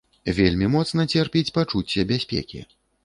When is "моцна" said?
0.75-1.05